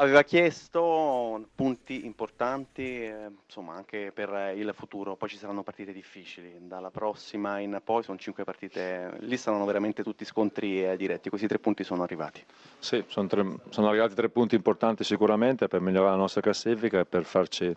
Aveva 0.00 0.22
chiesto 0.22 1.48
punti 1.56 2.06
importanti, 2.06 3.02
eh, 3.02 3.30
insomma, 3.44 3.74
anche 3.74 4.12
per 4.14 4.52
il 4.54 4.72
futuro. 4.72 5.16
Poi 5.16 5.28
ci 5.28 5.36
saranno 5.36 5.64
partite 5.64 5.92
difficili. 5.92 6.54
Dalla 6.60 6.92
prossima 6.92 7.58
in 7.58 7.80
poi 7.82 8.04
sono 8.04 8.16
cinque 8.16 8.44
partite. 8.44 9.16
Lì 9.22 9.36
saranno 9.36 9.64
veramente 9.64 10.04
tutti 10.04 10.24
scontri 10.24 10.84
eh, 10.84 10.96
diretti. 10.96 11.28
Questi 11.30 11.48
tre 11.48 11.58
punti 11.58 11.82
sono 11.82 12.04
arrivati. 12.04 12.44
Sì, 12.78 13.02
sono, 13.08 13.26
tre, 13.26 13.44
sono 13.70 13.88
arrivati 13.88 14.14
tre 14.14 14.28
punti 14.28 14.54
importanti 14.54 15.02
sicuramente 15.02 15.66
per 15.66 15.80
migliorare 15.80 16.12
la 16.12 16.20
nostra 16.20 16.42
classifica 16.42 17.00
e 17.00 17.04
per 17.04 17.24
farci 17.24 17.76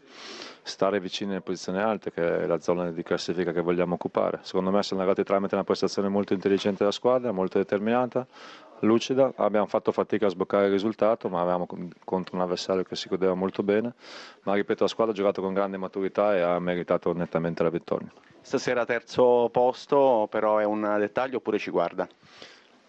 stare 0.61 0.99
vicini 0.99 1.31
alle 1.31 1.41
posizioni 1.41 1.79
alte, 1.79 2.11
che 2.11 2.43
è 2.43 2.45
la 2.45 2.59
zona 2.59 2.91
di 2.91 3.01
classifica 3.01 3.51
che 3.51 3.61
vogliamo 3.61 3.95
occupare. 3.95 4.41
Secondo 4.43 4.69
me 4.69 4.83
sono 4.83 4.99
arrivati 4.99 5.23
tramite 5.23 5.55
una 5.55 5.63
prestazione 5.63 6.07
molto 6.07 6.33
intelligente 6.33 6.77
della 6.79 6.91
squadra, 6.91 7.31
molto 7.31 7.57
determinata 7.57 8.27
lucida, 8.81 9.31
abbiamo 9.35 9.65
fatto 9.65 9.91
fatica 9.91 10.25
a 10.27 10.29
sbloccare 10.29 10.65
il 10.65 10.71
risultato, 10.71 11.29
ma 11.29 11.41
avevamo 11.41 11.67
contro 12.03 12.35
un 12.35 12.41
avversario 12.41 12.83
che 12.83 12.95
si 12.95 13.09
godeva 13.09 13.33
molto 13.33 13.63
bene, 13.63 13.93
ma 14.43 14.53
ripeto 14.53 14.83
la 14.83 14.89
squadra 14.89 15.13
ha 15.13 15.15
giocato 15.15 15.41
con 15.41 15.53
grande 15.53 15.77
maturità 15.77 16.35
e 16.35 16.41
ha 16.41 16.59
meritato 16.59 17.13
nettamente 17.13 17.63
la 17.63 17.69
vittoria. 17.69 18.11
Stasera 18.41 18.85
terzo 18.85 19.49
posto, 19.51 20.27
però 20.29 20.57
è 20.57 20.65
un 20.65 20.95
dettaglio 20.97 21.37
oppure 21.37 21.59
ci 21.59 21.71
guarda? 21.71 22.07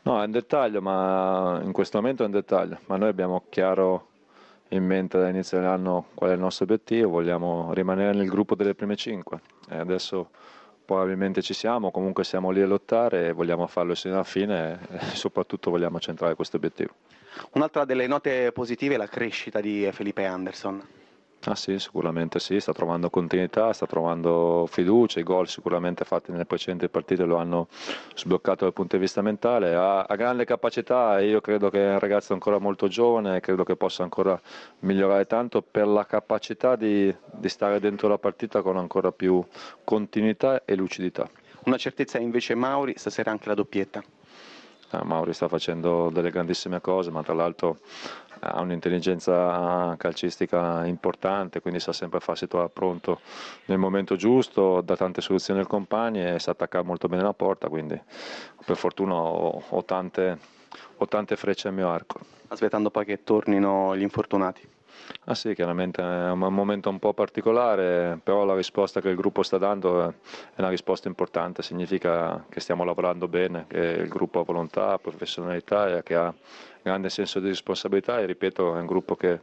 No, 0.03 0.20
è 0.20 0.25
un 0.25 0.31
dettaglio, 0.31 0.81
ma 0.81 1.61
in 1.62 1.73
questo 1.73 2.01
momento 2.01 2.23
è 2.23 2.27
un 2.27 2.33
dettaglio, 2.33 2.79
ma 2.87 2.97
noi 2.97 3.09
abbiamo 3.09 3.45
chiaro 3.48 4.09
in 4.69 4.84
mente 4.84 5.19
dall'inizio 5.19 5.59
dell'anno 5.59 6.06
qual 6.15 6.31
è 6.31 6.33
il 6.33 6.41
nostro 6.41 6.65
obiettivo, 6.65 7.11
vogliamo 7.11 7.73
rimanere 7.75 8.17
nel 8.17 8.29
gruppo 8.29 8.55
delle 8.55 8.75
prime 8.75 8.97
cinque 8.97 9.41
e 9.69 9.77
adesso 9.77 10.31
probabilmente 10.85 11.43
ci 11.43 11.55
siamo, 11.55 11.91
comunque 11.91 12.25
siamo 12.25 12.51
lì 12.51 12.61
a 12.61 12.67
lottare 12.67 13.29
e 13.29 13.33
vogliamo 13.33 13.67
farlo 13.67 13.95
sino 13.95 14.15
alla 14.15 14.25
fine 14.25 14.79
e 14.91 14.99
soprattutto 15.15 15.71
vogliamo 15.71 16.01
centrare 16.01 16.35
questo 16.35 16.57
obiettivo. 16.57 16.95
Un'altra 17.53 17.85
delle 17.85 18.07
note 18.07 18.53
positive 18.53 18.95
è 18.95 18.99
la 18.99 19.07
crescita 19.07 19.61
di 19.61 19.89
Felipe 19.93 20.25
Anderson. 20.25 21.01
Ah 21.47 21.57
sì, 21.57 21.77
sicuramente 21.81 22.39
sì, 22.39 22.61
sta 22.61 22.73
trovando 22.73 23.11
continuità, 23.11 23.73
sta 23.73 23.85
trovando 23.85 24.65
fiducia, 24.71 25.19
i 25.19 25.25
gol 25.25 25.49
sicuramente 25.49 26.05
fatti 26.05 26.31
nelle 26.31 26.45
precedenti 26.45 26.89
partite 26.89 27.25
lo 27.25 27.34
hanno 27.37 27.67
sbloccato 28.15 28.62
dal 28.62 28.73
punto 28.73 28.95
di 28.95 29.03
vista 29.03 29.23
mentale, 29.23 29.75
ha, 29.75 30.03
ha 30.03 30.15
grande 30.15 30.45
capacità 30.45 31.19
e 31.19 31.27
io 31.27 31.41
credo 31.41 31.69
che 31.69 31.84
è 31.84 31.93
un 31.95 31.99
ragazzo 31.99 32.33
ancora 32.33 32.59
molto 32.59 32.87
giovane, 32.87 33.41
credo 33.41 33.65
che 33.65 33.75
possa 33.75 34.05
ancora 34.05 34.41
migliorare 34.81 35.27
tanto 35.27 35.62
per 35.62 35.89
la 35.89 36.07
capacità 36.07 36.77
di, 36.77 37.12
di 37.33 37.49
stare 37.49 37.81
dentro 37.81 38.06
la 38.06 38.19
partita 38.19 38.62
con 38.62 38.77
ancora 38.77 39.11
più 39.11 39.45
continuità 39.83 40.65
e 40.65 40.77
lucidità. 40.77 41.29
Una 41.65 41.77
certezza 41.77 42.19
invece 42.19 42.55
Mauri, 42.55 42.95
stasera 42.97 43.33
anche 43.33 43.49
la 43.49 43.55
doppietta. 43.55 44.01
Eh, 44.93 45.05
Mauri 45.05 45.33
sta 45.33 45.48
facendo 45.48 46.11
delle 46.11 46.31
grandissime 46.31 46.81
cose, 46.81 47.11
ma 47.11 47.23
tra 47.23 47.35
l'altro 47.35 47.79
ha 48.41 48.61
un'intelligenza 48.61 49.95
calcistica 49.97 50.84
importante, 50.84 51.61
quindi 51.61 51.79
sa 51.79 51.93
sempre 51.93 52.21
farsi 52.21 52.49
trovare 52.49 52.71
pronto 52.71 53.21
nel 53.67 53.79
momento 53.79 54.17
giusto, 54.17 54.81
dà 54.81 54.97
tante 54.97 55.21
soluzioni 55.21 55.61
al 55.61 55.67
compagno 55.67 56.34
e 56.34 56.39
sa 56.39 56.51
attaccare 56.51 56.84
molto 56.84 57.09
bene 57.09 57.23
la 57.23 57.33
porta, 57.33 57.69
quindi 57.69 58.01
per 58.65 58.77
fortuna 58.77 59.15
ho, 59.15 59.62
ho, 59.67 59.84
tante, 59.84 60.39
ho 60.97 61.06
tante 61.06 61.37
frecce 61.37 61.69
al 61.69 61.75
mio 61.75 61.89
arco. 61.89 62.19
Aspettando 62.49 62.91
poi 62.91 63.05
che 63.05 63.23
tornino 63.23 63.97
gli 63.97 64.03
infortunati. 64.03 64.69
Ah 65.25 65.35
sì, 65.35 65.55
chiaramente 65.55 66.03
è 66.03 66.31
un 66.31 66.39
momento 66.39 66.89
un 66.89 66.98
po' 66.98 67.12
particolare, 67.15 68.19
però 68.23 68.45
la 68.45 68.55
risposta 68.55 69.01
che 69.01 69.09
il 69.09 69.17
gruppo 69.17 69.43
sta 69.43 69.59
dando 69.59 70.09
è 70.09 70.15
una 70.57 70.69
risposta 70.69 71.09
importante, 71.09 71.62
significa 71.62 72.45
che 72.49 72.61
stiamo 72.61 72.84
lavorando 72.84 73.29
bene, 73.29 73.67
che 73.69 73.79
il 73.79 74.09
gruppo 74.09 74.41
ha 74.41 74.45
volontà, 74.45 74.99
professionalità 74.99 75.99
e 75.99 76.03
che 76.03 76.15
ha 76.15 76.34
grande 76.83 77.09
senso 77.11 77.39
di 77.41 77.49
responsabilità 77.49 78.19
e 78.21 78.27
ripeto 78.27 78.77
è 78.77 78.81
un 78.81 78.87
gruppo 78.87 79.15
che, 79.15 79.41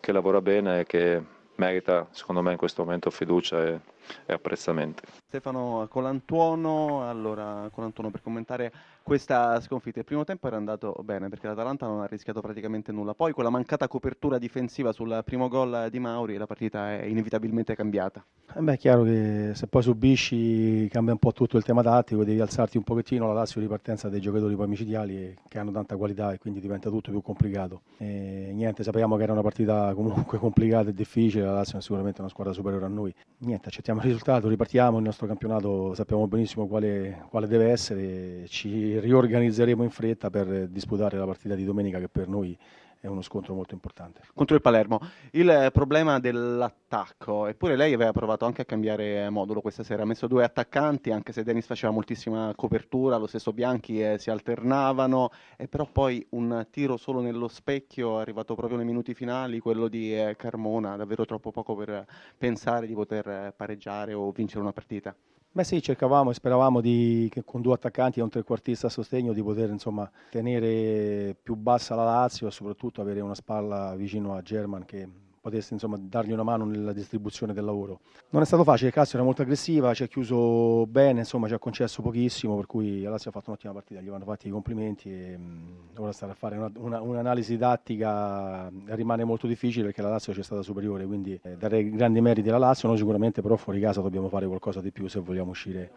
che 0.00 0.12
lavora 0.12 0.40
bene 0.42 0.80
e 0.80 0.84
che 0.84 1.22
merita 1.56 2.06
secondo 2.10 2.42
me 2.42 2.52
in 2.52 2.58
questo 2.58 2.84
momento 2.84 3.10
fiducia 3.10 3.64
e, 3.64 3.80
e 4.26 4.32
apprezzamento. 4.32 5.21
Stefano 5.32 5.86
Colantuono, 5.88 7.08
allora 7.08 7.70
Colantuono 7.72 8.10
per 8.10 8.20
commentare 8.20 8.70
questa 9.02 9.58
sconfitta. 9.62 10.00
Il 10.00 10.04
primo 10.04 10.24
tempo 10.24 10.46
era 10.46 10.56
andato 10.56 10.94
bene 11.02 11.30
perché 11.30 11.46
l'Atalanta 11.46 11.86
non 11.86 12.02
ha 12.02 12.06
rischiato 12.06 12.42
praticamente 12.42 12.92
nulla. 12.92 13.14
Poi 13.14 13.32
con 13.32 13.42
la 13.42 13.48
mancata 13.48 13.88
copertura 13.88 14.36
difensiva 14.36 14.92
sul 14.92 15.22
primo 15.24 15.48
gol 15.48 15.88
di 15.90 15.98
Mauri 15.98 16.36
la 16.36 16.46
partita 16.46 16.92
è 16.92 17.04
inevitabilmente 17.04 17.74
cambiata. 17.74 18.22
Eh 18.54 18.60
beh, 18.60 18.74
è 18.74 18.76
chiaro 18.76 19.04
che 19.04 19.52
se 19.54 19.66
poi 19.66 19.82
subisci 19.82 20.86
cambia 20.88 21.14
un 21.14 21.18
po' 21.18 21.32
tutto 21.32 21.56
il 21.56 21.64
tema 21.64 21.82
tattico, 21.82 22.22
devi 22.22 22.38
alzarti 22.38 22.76
un 22.76 22.82
pochettino 22.82 23.26
la 23.26 23.32
Lazio 23.32 23.62
di 23.62 23.66
partenza 23.66 24.10
dei 24.10 24.20
giocatori 24.20 24.54
poi 24.54 24.68
micidiali 24.68 25.34
che 25.48 25.58
hanno 25.58 25.70
tanta 25.70 25.96
qualità 25.96 26.32
e 26.32 26.38
quindi 26.38 26.60
diventa 26.60 26.90
tutto 26.90 27.10
più 27.10 27.22
complicato. 27.22 27.80
E 27.96 28.50
niente, 28.52 28.82
sapevamo 28.82 29.16
che 29.16 29.22
era 29.22 29.32
una 29.32 29.40
partita 29.40 29.94
comunque 29.94 30.36
complicata 30.38 30.90
e 30.90 30.92
difficile, 30.92 31.44
la 31.44 31.54
Lazio 31.54 31.78
è 31.78 31.80
sicuramente 31.80 32.20
una 32.20 32.28
squadra 32.28 32.52
superiore 32.52 32.84
a 32.84 32.88
noi. 32.88 33.14
Niente, 33.38 33.68
accettiamo 33.68 34.00
il 34.00 34.06
risultato, 34.06 34.48
ripartiamo, 34.48 34.98
il 34.98 35.04
nostro 35.04 35.21
campionato 35.26 35.94
sappiamo 35.94 36.26
benissimo 36.26 36.66
quale, 36.66 37.24
quale 37.28 37.46
deve 37.46 37.70
essere, 37.70 38.46
ci 38.48 38.98
riorganizzeremo 38.98 39.82
in 39.82 39.90
fretta 39.90 40.30
per 40.30 40.68
disputare 40.68 41.18
la 41.18 41.26
partita 41.26 41.54
di 41.54 41.64
domenica 41.64 41.98
che 41.98 42.08
per 42.08 42.28
noi 42.28 42.56
è 43.02 43.08
uno 43.08 43.20
scontro 43.20 43.52
molto 43.52 43.74
importante. 43.74 44.20
Contro 44.32 44.54
il 44.54 44.62
Palermo. 44.62 45.00
Il 45.32 45.70
problema 45.72 46.20
dell'attacco, 46.20 47.48
eppure 47.48 47.74
lei 47.74 47.92
aveva 47.94 48.12
provato 48.12 48.44
anche 48.44 48.62
a 48.62 48.64
cambiare 48.64 49.28
modulo 49.28 49.60
questa 49.60 49.82
sera, 49.82 50.04
ha 50.04 50.06
messo 50.06 50.28
due 50.28 50.44
attaccanti, 50.44 51.10
anche 51.10 51.32
se 51.32 51.42
Denis 51.42 51.66
faceva 51.66 51.92
moltissima 51.92 52.52
copertura, 52.54 53.16
lo 53.16 53.26
stesso 53.26 53.52
Bianchi 53.52 54.00
eh, 54.00 54.18
si 54.18 54.30
alternavano, 54.30 55.30
e 55.56 55.66
però 55.66 55.84
poi 55.90 56.24
un 56.30 56.68
tiro 56.70 56.96
solo 56.96 57.20
nello 57.20 57.48
specchio 57.48 58.18
è 58.18 58.20
arrivato 58.20 58.54
proprio 58.54 58.76
nei 58.76 58.86
minuti 58.86 59.14
finali, 59.14 59.58
quello 59.58 59.88
di 59.88 60.16
eh, 60.16 60.36
Carmona, 60.36 60.94
davvero 60.94 61.24
troppo 61.24 61.50
poco 61.50 61.74
per 61.74 62.06
pensare 62.38 62.86
di 62.86 62.94
poter 62.94 63.26
eh, 63.26 63.54
pareggiare 63.56 64.14
o 64.14 64.30
vincere 64.30 64.60
una 64.60 64.72
partita. 64.72 65.12
Beh 65.54 65.64
sì, 65.64 65.82
cercavamo 65.82 66.30
e 66.30 66.34
speravamo 66.34 66.80
di, 66.80 67.28
che 67.30 67.44
con 67.44 67.60
due 67.60 67.74
attaccanti 67.74 68.18
e 68.20 68.22
un 68.22 68.30
trequartista 68.30 68.86
a 68.86 68.90
sostegno 68.90 69.34
di 69.34 69.42
poter 69.42 69.68
insomma, 69.68 70.10
tenere 70.30 71.36
più 71.42 71.56
bassa 71.56 71.94
la 71.94 72.04
Lazio 72.04 72.46
e 72.46 72.50
soprattutto 72.50 73.02
avere 73.02 73.20
una 73.20 73.34
spalla 73.34 73.94
vicino 73.94 74.34
a 74.34 74.40
German 74.40 74.86
che 74.86 75.06
potesse 75.42 75.74
insomma, 75.74 75.98
dargli 76.00 76.30
una 76.30 76.44
mano 76.44 76.64
nella 76.64 76.92
distribuzione 76.92 77.52
del 77.52 77.64
lavoro. 77.64 78.00
Non 78.30 78.42
è 78.42 78.44
stato 78.44 78.62
facile, 78.62 78.88
il 78.88 78.94
Cassio 78.94 79.18
era 79.18 79.26
molto 79.26 79.42
aggressiva, 79.42 79.92
ci 79.92 80.04
ha 80.04 80.06
chiuso 80.06 80.86
bene, 80.86 81.18
insomma, 81.18 81.48
ci 81.48 81.54
ha 81.54 81.58
concesso 81.58 82.00
pochissimo, 82.00 82.54
per 82.54 82.66
cui 82.66 83.02
la 83.02 83.10
Lazio 83.10 83.30
ha 83.30 83.32
fatto 83.32 83.50
un'ottima 83.50 83.72
partita, 83.72 84.00
gli 84.00 84.08
vanno 84.08 84.24
fatti 84.24 84.46
i 84.46 84.50
complimenti 84.50 85.10
e 85.10 85.36
mh, 85.36 85.98
ora 85.98 86.12
stare 86.12 86.30
a 86.32 86.34
fare 86.36 86.56
una, 86.56 86.70
una, 86.76 87.00
un'analisi 87.00 87.58
tattica 87.58 88.70
rimane 88.86 89.24
molto 89.24 89.48
difficile 89.48 89.86
perché 89.86 90.00
la 90.00 90.10
Lazio 90.10 90.32
ci 90.32 90.40
è 90.40 90.44
stata 90.44 90.62
superiore, 90.62 91.04
quindi 91.06 91.38
eh, 91.42 91.56
dare 91.56 91.90
grandi 91.90 92.20
meriti 92.20 92.48
alla 92.48 92.58
Lazio, 92.58 92.86
noi 92.86 92.96
sicuramente 92.96 93.42
però 93.42 93.56
fuori 93.56 93.80
casa 93.80 94.00
dobbiamo 94.00 94.28
fare 94.28 94.46
qualcosa 94.46 94.80
di 94.80 94.92
più 94.92 95.08
se 95.08 95.18
vogliamo 95.18 95.50
uscire 95.50 95.90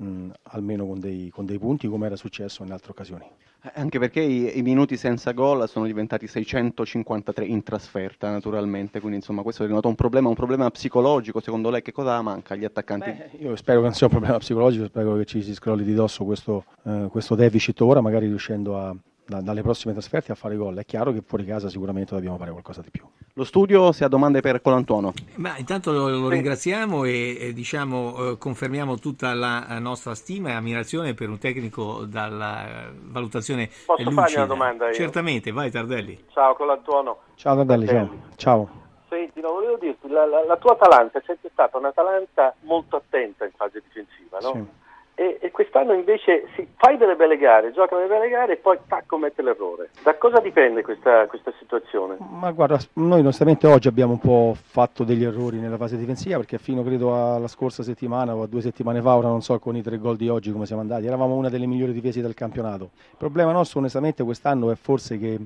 mh, 0.00 0.30
almeno 0.42 0.86
con 0.86 0.98
dei, 0.98 1.30
con 1.30 1.44
dei 1.44 1.58
punti 1.58 1.86
come 1.86 2.06
era 2.06 2.16
successo 2.16 2.64
in 2.64 2.72
altre 2.72 2.90
occasioni. 2.90 3.24
Eh, 3.62 3.72
anche 3.74 3.98
perché 3.98 4.20
i, 4.20 4.58
i, 4.58 4.62
minuti 4.62 4.96
senza 4.96 5.32
gol 5.32 5.68
sono 5.68 5.84
diventati 5.84 6.26
653 6.26 7.44
in 7.44 7.62
trasferta 7.62 8.30
naturalmente, 8.30 9.00
quindi 9.00 9.18
insomma 9.18 9.42
questo 9.42 9.62
è 9.62 9.66
diventato 9.66 9.88
un 9.90 9.96
problema, 9.96 10.28
un 10.28 10.34
problema 10.34 10.70
psicologico, 10.70 11.40
secondo 11.40 11.68
lei 11.68 11.82
che 11.82 11.92
cosa 11.92 12.20
manca 12.22 12.54
agli 12.54 12.64
attaccanti? 12.64 13.10
Beh, 13.10 13.30
io 13.38 13.56
spero 13.56 13.80
che 13.80 13.86
non 13.86 13.94
sia 13.94 14.06
un 14.06 14.12
problema 14.12 14.38
psicologico, 14.38 14.86
spero 14.86 15.14
che 15.16 15.26
ci 15.26 15.42
si 15.42 15.52
scrolli 15.52 15.84
di 15.84 15.94
dosso 15.94 16.24
questo, 16.24 16.64
eh, 16.84 17.08
questo 17.10 17.34
deficit 17.34 17.78
ora, 17.82 18.00
magari 18.00 18.26
riuscendo 18.26 18.78
a, 18.78 18.96
da, 19.26 19.40
dalle 19.40 19.62
prossime 19.62 19.92
trasferte 19.92 20.32
a 20.32 20.34
fare 20.34 20.56
gol. 20.56 20.76
È 20.76 20.84
chiaro 20.86 21.12
che 21.12 21.22
fuori 21.22 21.44
casa 21.44 21.68
sicuramente 21.68 22.14
dobbiamo 22.14 22.38
fare 22.38 22.50
qualcosa 22.50 22.80
di 22.80 22.90
più. 22.90 23.04
Lo 23.34 23.44
studio, 23.44 23.92
se 23.92 24.04
ha 24.04 24.08
domande 24.08 24.40
per 24.40 24.60
Colantuono. 24.60 25.12
Ma 25.36 25.56
intanto 25.56 25.92
lo, 25.92 26.08
lo 26.08 26.28
ringraziamo 26.28 27.04
e, 27.04 27.36
e 27.40 27.52
diciamo, 27.52 28.32
eh, 28.32 28.38
confermiamo 28.38 28.98
tutta 28.98 29.34
la 29.34 29.78
nostra 29.78 30.14
stima 30.14 30.50
e 30.50 30.52
ammirazione 30.52 31.14
per 31.14 31.28
un 31.28 31.38
tecnico 31.38 32.04
dalla 32.06 32.90
valutazione 32.92 33.68
Posso 33.86 34.02
lucida. 34.02 34.20
fargli 34.22 34.36
una 34.36 34.46
domanda 34.46 34.86
io? 34.88 34.94
Certamente, 34.94 35.52
vai 35.52 35.70
Tardelli. 35.70 36.24
Ciao 36.32 36.54
Colantuono. 36.54 37.18
Ciao 37.36 37.56
Tardelli, 37.56 37.86
ciao. 37.86 38.10
ciao. 38.36 38.68
Senti, 39.08 39.40
no, 39.40 39.52
volevo 39.52 39.76
dirti, 39.76 40.08
la, 40.08 40.26
la, 40.26 40.44
la 40.44 40.56
tua 40.56 40.72
Atalanta 40.72 41.18
è 41.18 41.22
sempre 41.24 41.50
stata 41.52 41.78
un'Atalanta 41.78 42.54
molto 42.62 42.96
attenta 42.96 43.44
in 43.44 43.52
fase 43.56 43.82
difensiva, 43.86 44.38
no? 44.40 44.52
Sì 44.52 44.79
e, 45.14 45.38
e 45.40 45.50
quest'anno 45.50 45.92
invece 45.92 46.46
sì, 46.54 46.66
fai 46.76 46.96
delle 46.96 47.14
belle 47.14 47.36
gare, 47.36 47.72
gioca 47.72 47.94
delle 47.96 48.08
belle 48.08 48.28
gare 48.28 48.54
e 48.54 48.56
poi 48.56 48.78
tac, 48.88 49.06
commette 49.06 49.42
l'errore. 49.42 49.90
Da 50.02 50.16
cosa 50.16 50.40
dipende 50.40 50.82
questa, 50.82 51.26
questa 51.26 51.52
situazione? 51.58 52.16
Ma 52.18 52.50
guarda, 52.52 52.78
noi 52.94 53.20
onestamente 53.20 53.66
oggi 53.66 53.88
abbiamo 53.88 54.12
un 54.12 54.18
po' 54.18 54.54
fatto 54.56 55.04
degli 55.04 55.24
errori 55.24 55.58
nella 55.58 55.76
fase 55.76 55.96
difensiva 55.96 56.38
perché 56.38 56.58
fino 56.58 56.82
credo 56.82 57.34
alla 57.34 57.48
scorsa 57.48 57.82
settimana 57.82 58.34
o 58.34 58.42
a 58.42 58.46
due 58.46 58.62
settimane 58.62 59.00
fa, 59.00 59.16
ora 59.16 59.28
non 59.28 59.42
so 59.42 59.58
con 59.58 59.76
i 59.76 59.82
tre 59.82 59.98
gol 59.98 60.16
di 60.16 60.28
oggi 60.28 60.52
come 60.52 60.66
siamo 60.66 60.80
andati, 60.80 61.06
eravamo 61.06 61.34
una 61.34 61.48
delle 61.48 61.66
migliori 61.66 61.92
difese 61.92 62.22
del 62.22 62.34
campionato. 62.34 62.90
Il 63.10 63.16
problema 63.18 63.52
nostro 63.52 63.80
onestamente 63.80 64.24
quest'anno 64.24 64.70
è 64.70 64.74
forse 64.74 65.18
che 65.18 65.38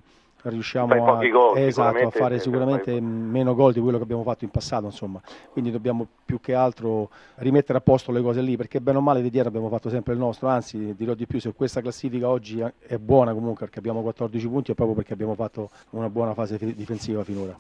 riusciamo 0.51 0.93
a, 0.93 1.29
gol, 1.29 1.57
esatto, 1.59 2.07
a, 2.07 2.11
fare 2.11 2.39
sicuramente 2.39 3.01
meno 3.01 3.55
gol 3.55 3.73
di 3.73 3.81
quello 3.81 3.97
che 3.97 4.05
abbiamo 4.05 4.23
fatto 4.23 4.45
in 4.45 4.51
passato, 4.51 4.87
insomma. 4.87 5.21
Quindi 5.51 5.71
dobbiamo 5.71 6.07
più 6.25 6.41
che 6.41 6.55
altro 6.55 7.11
rimettere 7.37 7.79
a 7.79 7.81
posto 7.81 8.13
le 8.13 8.23
cose 8.23 8.41
lì, 8.41 8.57
perché 8.57 8.81
bene 8.81 8.99
o 8.99 9.01
male 9.01 9.23
di 9.23 9.31
dietro 9.31 9.49
abbiamo 9.49 9.69
fatto 9.69 9.89
sempre 9.89 10.13
il 10.13 10.19
nostro, 10.19 10.49
anzi 10.49 10.95
dirò 10.95 11.15
di 11.15 11.27
più, 11.27 11.41
se 11.41 11.53
questa 11.53 11.81
classifica 11.81 12.29
oggi 12.29 12.65
è 12.87 12.99
buona 12.99 13.33
comunque 13.33 13.65
perché 13.65 13.79
abbiamo 13.79 14.03
14 14.03 14.49
punti 14.49 14.73
è 14.73 14.75
proprio 14.75 14.97
perché 14.97 15.13
abbiamo 15.13 15.35
fatto 15.35 15.71
una 15.91 16.11
buona 16.11 16.35
fase 16.35 16.59
difensiva 16.75 17.25
finora. 17.25 17.57